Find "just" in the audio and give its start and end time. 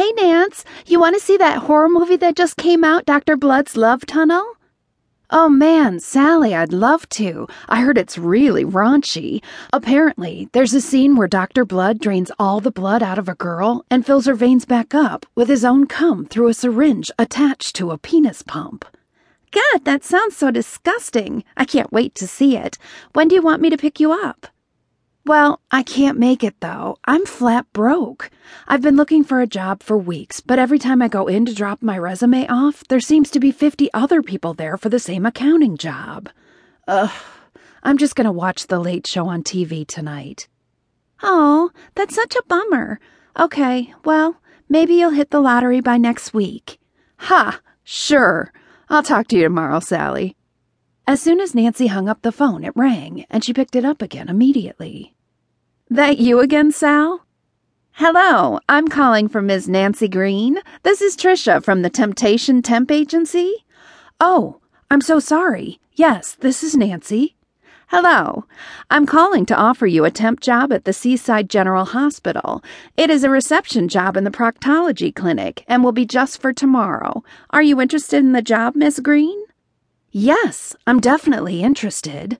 2.34-2.56, 37.98-38.16, 76.06-76.40